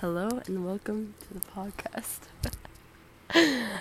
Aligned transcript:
Hello 0.00 0.40
and 0.46 0.66
welcome 0.66 1.14
to 1.20 1.34
the 1.34 1.40
podcast. 1.40 2.18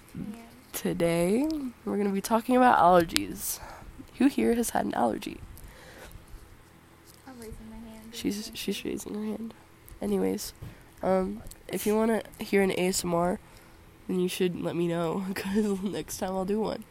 Today 0.71 1.41
we're 1.83 1.95
going 1.95 2.07
to 2.07 2.13
be 2.13 2.21
talking 2.21 2.55
about 2.55 2.77
allergies. 2.77 3.59
Who 4.19 4.27
here 4.27 4.53
has 4.53 4.69
had 4.69 4.85
an 4.85 4.93
allergy? 4.93 5.39
I'm 7.27 7.33
raising 7.39 7.67
my 7.67 7.77
hand. 7.77 8.09
She's 8.11 8.51
she's 8.53 8.85
raising 8.85 9.15
her 9.15 9.25
hand. 9.25 9.55
Anyways, 10.03 10.53
um, 11.01 11.41
if 11.67 11.87
you 11.87 11.95
want 11.95 12.11
to 12.11 12.43
hear 12.43 12.61
an 12.61 12.69
ASMR, 12.69 13.39
then 14.07 14.19
you 14.19 14.29
should 14.29 14.61
let 14.61 14.75
me 14.75 14.87
know 14.87 15.25
because 15.27 15.81
next 15.81 16.19
time 16.19 16.29
I'll 16.29 16.45
do 16.45 16.61
one. 16.61 16.83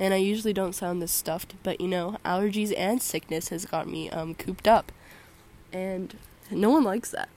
And 0.00 0.12
I 0.12 0.18
usually 0.18 0.52
don't 0.52 0.74
sound 0.74 1.00
this 1.00 1.12
stuffed, 1.12 1.54
but 1.62 1.80
you 1.80 1.88
know, 1.88 2.18
allergies 2.24 2.74
and 2.76 3.00
sickness 3.00 3.50
has 3.50 3.66
got 3.66 3.88
me 3.88 4.10
um 4.10 4.34
cooped 4.34 4.66
up, 4.66 4.90
and 5.72 6.16
no 6.50 6.70
one 6.70 6.82
likes 6.82 7.12
that. 7.12 7.28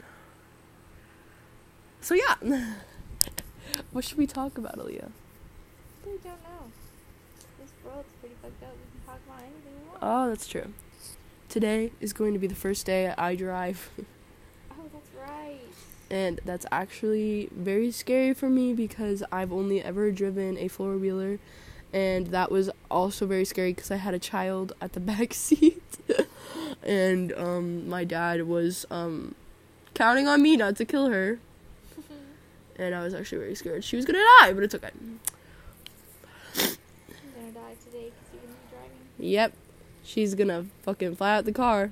So 2.02 2.16
yeah, 2.16 2.36
what 3.92 4.04
should 4.04 4.18
we 4.18 4.26
talk 4.26 4.58
about, 4.58 4.78
Aaliyah? 4.78 5.12
I 6.04 6.08
don't 6.08 6.26
know. 6.26 6.72
This 7.60 7.70
world's 7.86 8.10
pretty 8.20 8.36
fucked 8.42 8.64
up. 8.64 8.74
We 8.74 9.00
can 9.00 9.06
talk 9.06 9.20
about 9.28 9.40
anything 9.40 9.74
we 9.84 9.90
want. 9.90 10.00
Oh, 10.02 10.30
that's 10.30 10.48
true. 10.48 10.74
Today 11.48 11.92
is 12.02 12.12
going 12.12 12.34
to 12.34 12.40
be 12.40 12.48
the 12.48 12.56
first 12.56 12.88
day 12.88 13.14
I 13.16 13.36
drive. 13.36 13.92
oh, 14.72 14.76
that's 14.92 15.10
right. 15.30 15.60
And 16.10 16.40
that's 16.44 16.66
actually 16.72 17.50
very 17.52 17.92
scary 17.92 18.34
for 18.34 18.50
me 18.50 18.74
because 18.74 19.24
I've 19.32 19.52
only 19.54 19.84
ever 19.84 20.10
driven 20.12 20.58
a 20.58 20.70
four 20.70 20.98
wheeler, 20.98 21.38
and 21.94 22.28
that 22.28 22.52
was 22.52 22.72
also 22.90 23.28
very 23.28 23.46
scary 23.46 23.74
because 23.74 23.92
I 23.92 23.98
had 23.98 24.16
a 24.16 24.20
child 24.20 24.74
at 24.82 24.94
the 24.94 25.00
back 25.12 25.36
seat, 25.36 25.84
and 26.82 27.32
um, 27.34 27.88
my 27.88 28.06
dad 28.06 28.48
was 28.48 28.88
um, 28.90 29.36
counting 29.94 30.28
on 30.28 30.42
me 30.42 30.58
not 30.58 30.78
to 30.78 30.86
kill 30.86 31.10
her, 31.10 31.40
and 32.82 32.96
I 32.96 33.04
was 33.04 33.14
actually 33.14 33.40
very 33.40 33.56
scared 33.56 33.84
she 33.84 33.96
was 33.96 34.06
gonna 34.06 34.20
die, 34.40 34.54
but 34.54 34.64
it's 34.64 34.76
okay. 34.76 34.90
I'm 34.98 35.12
gonna 36.56 37.52
die 37.54 37.76
today 37.86 38.12
because 38.12 38.34
you're 38.34 38.42
gonna 38.42 38.54
be 38.54 38.70
driving. 38.70 38.98
Yep, 39.20 39.54
she's 40.04 40.36
gonna 40.36 40.66
fucking 40.84 41.16
fly 41.16 41.38
out 41.38 41.46
the 41.46 41.52
car. 41.52 41.92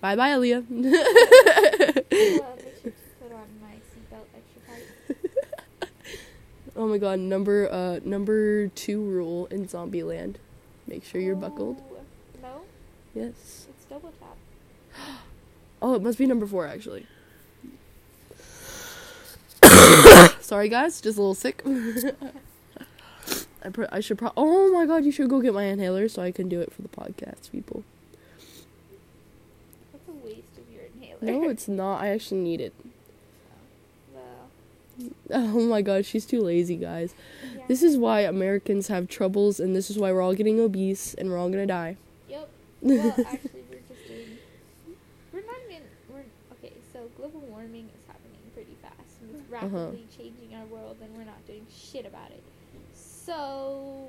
Bye 0.00 0.16
bye, 0.16 0.30
Aaliyah. 0.30 0.64
well, 0.70 0.80
make 0.80 2.76
sure 2.82 2.92
to 2.92 2.92
put 3.20 3.32
on 3.32 3.48
my 3.60 3.74
seatbelt 3.90 4.26
extra 4.36 4.60
tight. 4.66 5.90
oh 6.76 6.86
my 6.86 6.98
god, 6.98 7.18
number 7.18 7.68
uh 7.70 8.00
number 8.04 8.68
two 8.68 9.00
rule 9.02 9.46
in 9.46 9.66
Zombieland. 9.66 10.36
Make 10.86 11.04
sure 11.04 11.20
you're 11.20 11.36
buckled. 11.36 11.82
Oh, 11.90 12.00
No, 12.42 12.60
Yes. 13.14 13.66
it's 13.68 13.84
double 13.88 14.12
tap. 14.20 14.36
Oh, 15.80 15.94
it 15.94 16.02
must 16.02 16.18
be 16.18 16.26
number 16.26 16.44
four 16.46 16.66
actually. 16.66 17.06
Sorry 20.48 20.70
guys, 20.70 21.02
just 21.02 21.18
a 21.18 21.20
little 21.20 21.34
sick. 21.34 21.62
I, 23.62 23.68
pr- 23.68 23.84
I 23.92 24.00
should 24.00 24.16
pro- 24.16 24.32
Oh 24.34 24.72
my 24.72 24.86
god, 24.86 25.04
you 25.04 25.12
should 25.12 25.28
go 25.28 25.42
get 25.42 25.52
my 25.52 25.64
inhaler 25.64 26.08
so 26.08 26.22
I 26.22 26.30
can 26.32 26.48
do 26.48 26.58
it 26.62 26.72
for 26.72 26.80
the 26.80 26.88
podcast, 26.88 27.52
people. 27.52 27.84
That's 29.92 30.08
a 30.08 30.12
waste 30.26 30.56
of 30.56 30.64
your 30.72 30.84
inhaler. 30.96 31.42
No, 31.42 31.50
it's 31.50 31.68
not. 31.68 32.00
I 32.00 32.08
actually 32.08 32.40
need 32.40 32.62
it. 32.62 32.72
Oh 35.30 35.60
my 35.60 35.82
god, 35.82 36.06
she's 36.06 36.24
too 36.24 36.40
lazy, 36.40 36.76
guys. 36.76 37.14
yeah. 37.54 37.62
This 37.68 37.82
is 37.82 37.98
why 37.98 38.20
Americans 38.22 38.88
have 38.88 39.06
troubles, 39.06 39.60
and 39.60 39.76
this 39.76 39.90
is 39.90 39.98
why 39.98 40.10
we're 40.12 40.22
all 40.22 40.34
getting 40.34 40.58
obese 40.58 41.12
and 41.14 41.28
we're 41.28 41.36
all 41.36 41.50
gonna 41.50 41.66
die. 41.66 41.98
Yep. 42.30 42.48
Well, 42.80 43.08
actually, 43.10 43.64
we're 43.70 43.84
just 43.86 44.08
doing. 44.08 44.38
We're 45.30 45.42
not 45.44 45.56
even. 45.66 45.82
We're 46.10 46.24
okay. 46.54 46.72
So 46.94 47.10
global 47.18 47.40
warming 47.40 47.84
is 47.84 48.02
happening 48.08 48.40
pretty 48.54 48.74
fast. 49.50 49.62
And 49.64 49.72
it's 49.72 49.74
Uh-huh. 49.74 49.84
rapidly 49.86 50.06
changing 50.16 50.54
our 50.58 50.66
world, 50.66 50.96
and 51.02 51.16
we're 51.16 51.24
not 51.24 51.44
doing 51.46 51.66
shit 51.74 52.06
about 52.06 52.30
it. 52.30 52.42
So, 52.94 54.08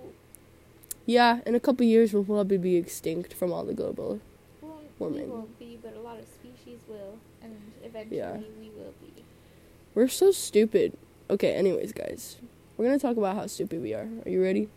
yeah, 1.05 1.39
in 1.45 1.55
a 1.55 1.59
couple 1.59 1.85
years 1.85 2.13
we'll 2.13 2.23
probably 2.23 2.57
be 2.57 2.75
extinct 2.75 3.33
from 3.33 3.51
all 3.51 3.63
the 3.65 3.73
global. 3.73 4.19
well, 4.61 4.79
Warming. 4.99 5.23
we 5.25 5.29
won't 5.29 5.59
be, 5.59 5.79
but 5.81 5.95
a 5.95 5.99
lot 6.01 6.19
of 6.19 6.25
species 6.25 6.79
will, 6.87 7.17
and 7.41 7.55
eventually 7.83 8.17
Yeah. 8.17 8.37
we 8.37 8.69
will 8.77 8.93
be. 9.01 9.23
We're 9.95 10.07
so 10.09 10.31
stupid. 10.31 10.93
Okay, 11.29 11.53
anyways, 11.53 11.93
guys, 11.93 12.37
we're 12.77 12.85
gonna 12.85 12.99
talk 12.99 13.17
about 13.17 13.35
how 13.35 13.47
stupid 13.47 13.81
we 13.81 13.93
are. 13.93 14.07
Are 14.25 14.29
you 14.29 14.41
ready? 14.43 14.67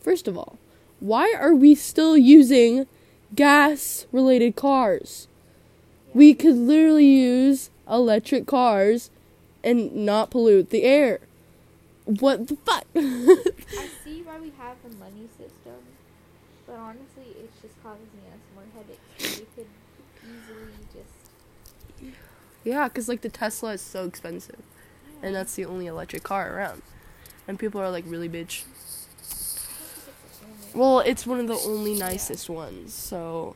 First 0.00 0.26
of 0.28 0.36
all, 0.38 0.58
why 1.00 1.34
are 1.38 1.54
we 1.54 1.74
still 1.74 2.16
using 2.16 2.86
gas 3.34 4.06
related 4.12 4.56
cars? 4.56 5.28
We 6.14 6.34
could 6.34 6.56
literally 6.56 7.06
use 7.06 7.70
electric 7.88 8.46
cars 8.46 9.10
and 9.64 9.94
not 9.94 10.30
pollute 10.30 10.70
the 10.70 10.82
air. 10.82 11.20
What 12.04 12.48
the 12.48 12.56
fuck? 12.56 12.84
I 12.96 13.88
see 14.04 14.22
why 14.22 14.38
we 14.40 14.52
have 14.58 14.76
the 14.82 14.96
money 14.96 15.28
system, 15.38 15.78
but 16.66 16.76
honestly, 16.76 17.36
it's 17.38 17.60
just 17.62 17.80
causing 17.82 18.02
us 18.32 18.40
more 18.54 18.64
headaches. 18.74 19.38
We 19.38 19.46
could 19.54 19.70
easily 20.24 20.72
just. 20.92 22.16
yeah, 22.64 22.88
because 22.88 23.08
like 23.08 23.20
the 23.20 23.28
Tesla 23.28 23.74
is 23.74 23.80
so 23.80 24.04
expensive, 24.04 24.62
and 25.22 25.34
that's 25.34 25.54
the 25.54 25.64
only 25.64 25.86
electric 25.86 26.24
car 26.24 26.56
around. 26.56 26.82
And 27.46 27.58
people 27.58 27.80
are 27.80 27.90
like, 27.90 28.04
really, 28.06 28.28
bitch? 28.28 28.64
Well, 30.74 31.00
it's 31.00 31.26
one 31.26 31.38
of 31.38 31.48
the 31.48 31.58
only 31.68 31.94
nicest 31.94 32.48
ones, 32.50 32.94
so 32.94 33.54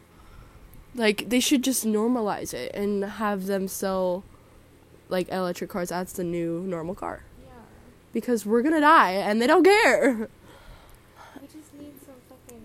like 0.94 1.28
they 1.28 1.40
should 1.40 1.62
just 1.62 1.84
normalize 1.84 2.54
it 2.54 2.74
and 2.74 3.04
have 3.04 3.46
them 3.46 3.68
sell 3.68 4.24
like 5.08 5.28
electric 5.30 5.70
cars 5.70 5.88
that's 5.90 6.12
the 6.14 6.24
new 6.24 6.60
normal 6.62 6.94
car 6.94 7.22
Yeah. 7.44 7.50
because 8.12 8.44
we're 8.46 8.62
gonna 8.62 8.80
die 8.80 9.12
and 9.12 9.40
they 9.40 9.46
don't 9.46 9.64
care. 9.64 10.28
We 11.40 11.46
just 11.46 11.72
need 11.74 11.92
some 12.04 12.14
fucking 12.28 12.62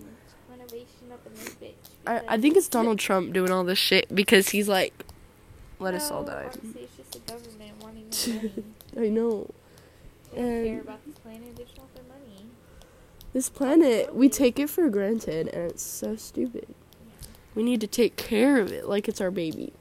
renovation 0.50 1.12
up 1.12 1.20
in 1.26 1.34
this 1.34 1.54
bitch. 1.54 1.72
I, 2.06 2.34
I 2.34 2.38
think 2.40 2.56
it's 2.56 2.68
Donald 2.68 2.98
Trump 2.98 3.32
doing 3.32 3.50
all 3.50 3.64
this 3.64 3.78
shit 3.78 4.12
because 4.14 4.48
he's 4.50 4.68
like, 4.68 5.04
let 5.78 5.94
us 5.94 6.10
all 6.10 6.24
die. 6.24 6.48
Honestly, 6.52 6.82
it's 6.82 6.96
just 6.96 7.12
the 7.12 7.18
government 7.32 7.72
wanting 7.80 8.06
money. 8.96 9.06
I 9.06 9.08
know. 9.10 9.50
They 10.34 10.40
don't 10.40 10.64
care 10.64 10.80
about 10.80 11.04
this 11.06 11.18
planet. 11.18 11.56
They 11.56 11.64
just 11.64 11.78
want 11.78 11.94
their 11.94 12.04
money. 12.04 12.46
This 13.32 13.48
planet, 13.48 14.14
we 14.14 14.28
take 14.28 14.58
it 14.58 14.68
for 14.70 14.88
granted 14.88 15.48
and 15.48 15.70
it's 15.70 15.82
so 15.82 16.16
stupid. 16.16 16.66
We 17.54 17.62
need 17.62 17.80
to 17.82 17.86
take 17.86 18.16
care 18.16 18.58
of 18.60 18.72
it 18.72 18.88
like 18.88 19.08
it's 19.08 19.20
our 19.20 19.30
baby. 19.30 19.72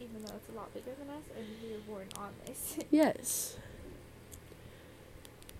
Even 0.00 0.22
though 0.24 0.34
it's 0.34 0.48
a 0.48 0.56
lot 0.56 0.72
bigger 0.72 0.92
than 0.98 1.08
us, 1.10 1.22
and 1.36 1.44
we 1.62 1.72
were 1.74 1.80
born 1.86 2.06
on 2.26 2.32
this. 2.46 2.76
Yes. 2.90 3.56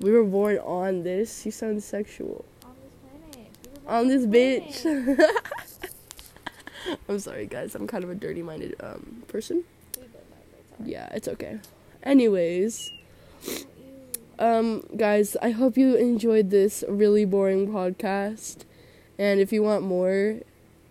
We 0.01 0.11
were 0.11 0.25
born 0.25 0.59
on 0.59 1.03
this. 1.05 1.47
You 1.47 1.53
sound 1.53 1.83
sexual. 1.83 2.45
on 2.65 2.75
this 2.83 2.93
planet. 3.33 3.49
We 3.83 3.89
on 3.89 4.09
this 4.09 4.27
planet. 4.27 5.33
bitch. 5.81 5.91
I'm 7.09 7.19
sorry, 7.19 7.47
guys. 7.47 7.75
I'm 7.75 7.87
kind 7.87 8.05
of 8.05 8.11
a 8.11 8.15
dirty-minded 8.15 8.75
um 8.81 9.23
person. 9.29 9.65
We 9.97 10.03
both 10.03 10.15
are, 10.17 10.21
but 10.53 10.59
it's 10.61 10.73
alright. 10.73 10.89
Yeah, 10.93 11.09
it's 11.17 11.29
okay. 11.29 11.59
Anyways, 12.03 12.93
um, 14.39 14.85
guys, 14.97 15.37
I 15.43 15.51
hope 15.51 15.77
you 15.77 15.97
enjoyed 15.97 16.51
this 16.51 16.85
really 16.89 17.25
boring 17.25 17.69
podcast. 17.69 18.65
And 19.19 19.41
if 19.41 19.51
you 19.53 19.63
want 19.63 19.83
more, 19.83 20.41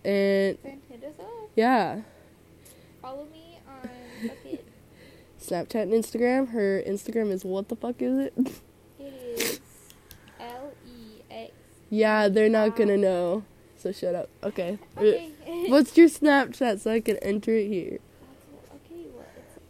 and 0.03 0.57
Then 0.63 0.81
hit 0.89 1.03
us 1.03 1.13
up. 1.19 1.49
yeah, 1.55 2.01
Follow 3.01 3.27
me. 3.31 3.44
Snapchat 5.45 5.83
and 5.83 5.91
Instagram. 5.93 6.49
Her 6.49 6.81
Instagram 6.87 7.31
is 7.31 7.43
what 7.45 7.69
the 7.69 7.75
fuck 7.75 8.01
is 8.01 8.17
it? 8.27 8.33
It 8.99 9.13
is 9.41 9.59
L 10.39 10.71
E 10.87 11.21
X. 11.29 11.51
yeah, 11.89 12.27
they're 12.29 12.49
not 12.49 12.75
gonna 12.75 12.97
know. 12.97 13.43
So 13.77 13.91
shut 13.91 14.15
up. 14.15 14.29
Okay. 14.43 14.79
Okay. 14.97 15.31
Uh, 15.47 15.69
what's 15.69 15.95
your 15.97 16.07
Snapchat 16.07 16.79
so 16.79 16.91
I 16.91 16.99
can 17.01 17.17
enter 17.17 17.51
it 17.51 17.67
here? 17.67 17.99
okay. 18.73 19.05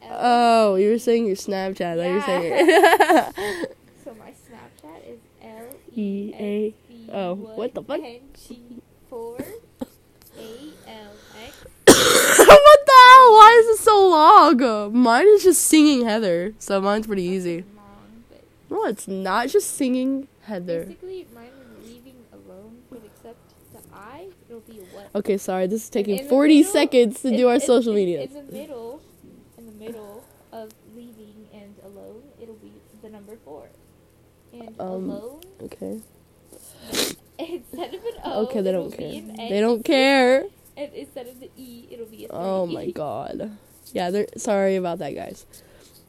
Well. 0.02 0.20
Oh, 0.22 0.76
you 0.76 0.92
were 0.92 1.00
saying 1.00 1.26
your 1.26 1.36
Snapchat. 1.36 1.82
I 1.82 1.96
thought 1.98 2.08
you 2.08 2.14
were 2.14 2.22
saying 2.22 2.54
it. 2.54 3.70
So 4.06 4.14
my 4.14 4.30
Snapchat 4.32 5.10
is 5.10 5.20
L 5.42 5.68
E 5.96 6.34
A. 6.40 6.74
Oh, 7.12 7.34
what 7.36 7.74
the 7.74 7.82
fuck? 7.84 8.00
N 8.00 8.22
G 8.48 8.82
four 9.10 9.38
A 9.40 10.48
L 10.88 11.12
X. 11.44 11.66
what 11.88 12.80
the 12.86 12.98
hell? 13.04 13.34
Why 13.34 13.62
is 13.64 13.80
it 13.80 13.84
so 13.84 14.05
long? 14.60 14.98
Mine 14.98 15.28
is 15.28 15.44
just 15.44 15.62
singing 15.64 16.06
Heather, 16.06 16.54
so 16.60 16.82
mine's 16.82 17.08
pretty 17.08 17.24
easy. 17.24 17.64
Long, 17.76 18.24
No, 18.70 18.86
it's 18.86 19.08
not 19.08 19.50
just 19.50 19.72
singing 19.76 20.28
Heather. 20.44 20.86
basically 20.86 21.28
mine 21.34 21.50
is 21.82 21.88
leaving 21.90 22.16
alone, 22.34 22.78
but 22.90 23.02
except 23.06 23.38
the 23.74 23.80
I, 23.96 24.28
it'll 24.50 24.62
be 24.62 24.80
what? 24.94 25.10
Okay, 25.16 25.38
sorry, 25.38 25.68
this 25.68 25.84
is 25.84 25.90
taking 25.90 26.28
40 26.28 26.58
middle- 26.58 26.72
seconds 26.72 27.22
to 27.22 27.28
in- 27.30 27.38
do 27.38 27.48
our 27.48 27.56
in- 27.56 27.62
social 27.62 27.92
in- 27.92 27.96
media. 27.98 28.22
In 28.24 28.34
the 28.34 28.42
middle, 28.52 29.02
in 29.58 29.66
the 29.68 29.72
middle 29.86 30.24
of 30.52 30.72
leaving 30.96 31.48
and 31.54 31.76
alone, 31.84 32.22
it'll 32.42 32.56
be 32.56 32.72
the 33.02 33.10
number 33.10 33.38
four. 33.46 33.68
And 34.54 34.74
Um, 34.80 35.10
alone, 35.10 35.42
Okay. 35.64 36.00
instead 37.38 37.94
of 37.94 38.04
an 38.06 38.14
O, 38.24 38.44
Okay, 38.46 38.62
they 38.62 38.72
don't 38.72 38.92
care. 38.92 39.22
They 39.50 39.60
don't 39.60 39.84
care. 39.84 40.46
And 40.78 40.94
instead 40.94 41.28
of 41.28 41.40
the 41.40 41.50
E, 41.58 41.88
it'll 41.92 42.06
be. 42.06 42.28
Oh 42.30 42.66
my 42.66 42.90
god. 42.92 43.52
Yeah, 43.94 44.10
they're 44.12 44.28
sorry 44.38 44.76
about 44.76 45.00
that, 45.00 45.16
guys. 45.16 45.46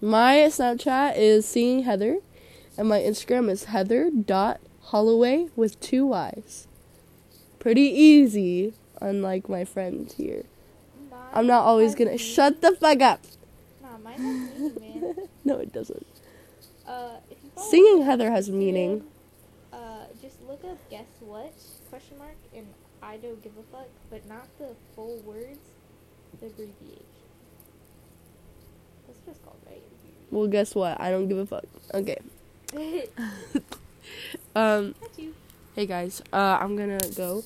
My 0.01 0.35
Snapchat 0.51 1.17
is 1.17 1.47
seeing 1.47 1.85
Heather, 1.85 2.19
and 2.77 2.89
my 2.89 3.01
Instagram 3.01 3.51
is 3.51 3.65
Heather 3.65 4.11
dot 4.11 4.61
Holloway 4.83 5.49
with 5.57 5.81
two 5.81 6.07
Y's. 6.07 6.67
Pretty 7.59 7.83
easy, 7.83 8.75
unlike 9.01 9.49
my 9.49 9.65
friends 9.65 10.15
here. 10.15 10.45
I'm 11.33 11.47
not 11.47 11.65
always 11.65 11.95
gonna 11.95 12.13
me- 12.13 12.19
shut 12.19 12.61
the 12.63 12.73
fuck 12.73 13.01
up. 13.01 13.21
Nah, 13.83 13.99
mine 13.99 14.19
has 14.19 14.59
meaning, 14.61 15.03
man. 15.03 15.29
No, 15.45 15.59
it 15.59 15.73
doesn't. 15.73 16.07
Uh, 16.87 17.17
if 17.31 17.39
you 17.43 17.51
Singing 17.63 18.03
Heather 18.03 18.31
has 18.31 18.51
meaning. 18.51 19.05
Uh, 19.73 20.07
just 20.21 20.37
look 20.49 20.65
up 20.65 20.79
guess 20.91 21.07
what 21.21 21.53
question 21.91 22.19
mark 22.19 22.35
and 22.55 22.67
I 23.03 23.17
don't 23.19 23.43
give 23.43 23.53
a 23.59 23.63
fuck, 23.77 23.89
but 24.11 24.27
not 24.29 24.47
the 24.59 24.75
full 24.95 25.19
words, 25.25 25.59
the 26.41 26.47
abbreviation. 26.47 27.05
That's 29.07 29.19
it's 29.29 29.39
called, 29.45 29.59
right? 29.67 29.83
Well, 30.31 30.47
guess 30.47 30.75
what? 30.75 31.01
I 31.01 31.11
don't 31.11 31.29
give 31.29 31.39
a 31.39 31.47
fuck. 31.47 31.65
Okay. 31.95 32.19
Um. 34.55 34.95
You. 35.19 35.35
Hey 35.75 35.85
guys, 35.85 36.23
uh, 36.33 36.59
I'm 36.61 36.77
gonna 36.77 36.99
go, 37.15 37.45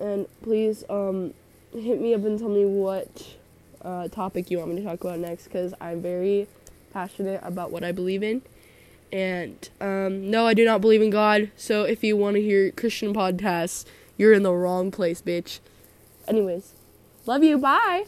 and 0.00 0.26
please 0.42 0.82
um, 0.90 1.34
hit 1.72 2.00
me 2.00 2.14
up 2.14 2.24
and 2.24 2.36
tell 2.38 2.48
me 2.48 2.64
what 2.64 3.36
uh, 3.82 4.08
topic 4.08 4.50
you 4.50 4.58
want 4.58 4.70
me 4.70 4.76
to 4.76 4.82
talk 4.82 5.00
about 5.04 5.20
next, 5.20 5.44
because 5.44 5.72
I'm 5.80 6.02
very 6.02 6.48
passionate 6.92 7.40
about 7.44 7.70
what 7.70 7.84
I 7.84 7.92
believe 7.92 8.24
in, 8.24 8.42
and 9.12 9.68
um, 9.80 10.28
no, 10.28 10.46
I 10.46 10.54
do 10.54 10.64
not 10.64 10.80
believe 10.80 11.02
in 11.02 11.10
God. 11.10 11.52
So 11.56 11.84
if 11.84 12.02
you 12.02 12.16
want 12.16 12.34
to 12.34 12.42
hear 12.42 12.72
Christian 12.72 13.14
podcasts, 13.14 13.84
you're 14.16 14.32
in 14.32 14.42
the 14.42 14.52
wrong 14.52 14.90
place, 14.90 15.22
bitch. 15.22 15.60
Anyways, 16.26 16.72
love 17.26 17.44
you. 17.44 17.58
Bye. 17.58 18.06